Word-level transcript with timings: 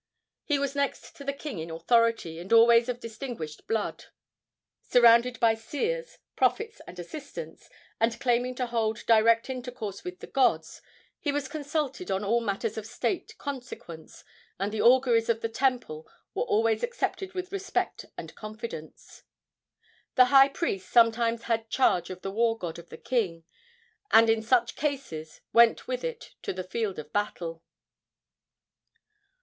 He 0.45 0.57
was 0.57 0.73
next 0.75 1.15
to 1.17 1.23
the 1.23 1.31
king 1.31 1.59
in 1.59 1.69
authority, 1.69 2.39
and 2.39 2.51
always 2.51 2.89
of 2.89 2.99
distinguished 2.99 3.67
blood. 3.67 4.05
Surrounded 4.81 5.39
by 5.39 5.53
seers, 5.53 6.17
prophets 6.35 6.81
and 6.87 6.97
assistants, 6.97 7.69
and 7.99 8.19
claiming 8.19 8.55
to 8.55 8.65
hold 8.65 9.05
direct 9.05 9.47
intercourse 9.47 10.03
with 10.03 10.17
the 10.19 10.25
gods, 10.25 10.81
he 11.19 11.31
was 11.31 11.47
consulted 11.47 12.09
on 12.09 12.23
all 12.23 12.41
matters 12.41 12.79
of 12.79 12.87
state 12.87 13.37
consequence, 13.37 14.23
and 14.57 14.71
the 14.71 14.81
auguries 14.81 15.29
of 15.29 15.41
the 15.41 15.49
temple 15.49 16.07
were 16.33 16.45
always 16.45 16.81
accepted 16.81 17.33
with 17.35 17.51
respect 17.51 18.05
and 18.17 18.33
confidence. 18.33 19.21
The 20.15 20.25
high 20.33 20.49
priest 20.49 20.89
sometimes 20.89 21.43
had 21.43 21.69
charge 21.69 22.09
of 22.09 22.23
the 22.23 22.31
war 22.31 22.57
god 22.57 22.79
of 22.79 22.89
the 22.89 22.97
king, 22.97 23.43
and 24.09 24.31
in 24.31 24.41
such 24.41 24.75
cases 24.75 25.41
went 25.53 25.87
with 25.87 26.03
it 26.03 26.33
to 26.41 26.53
the 26.53 26.63
field 26.63 26.97
of 26.97 27.13
battle. 27.13 27.61